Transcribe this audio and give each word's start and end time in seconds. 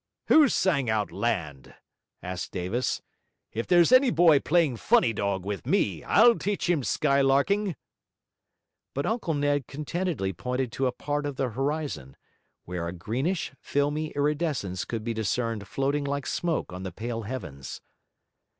'Who 0.29 0.49
sang 0.49 0.89
out 0.89 1.11
land?' 1.11 1.75
asked 2.23 2.51
Davis. 2.51 3.03
'If 3.53 3.67
there's 3.67 3.91
any 3.91 4.09
boy 4.09 4.39
playing 4.39 4.77
funny 4.77 5.13
dog 5.13 5.45
with 5.45 5.67
me, 5.67 6.03
I'll 6.03 6.35
teach 6.39 6.67
him 6.67 6.81
skylarking!' 6.81 7.75
But 8.95 9.05
Uncle 9.05 9.35
Ned 9.35 9.67
contentedly 9.67 10.33
pointed 10.33 10.71
to 10.71 10.87
a 10.87 10.91
part 10.91 11.27
of 11.27 11.35
the 11.35 11.49
horizon, 11.49 12.17
where 12.65 12.87
a 12.87 12.93
greenish, 12.93 13.53
filmy 13.61 14.07
iridescence 14.15 14.85
could 14.85 15.03
be 15.03 15.13
discerned 15.13 15.67
floating 15.67 16.03
like 16.05 16.25
smoke 16.25 16.73
on 16.73 16.81
the 16.81 16.91
pale 16.91 17.21
heavens. 17.21 17.79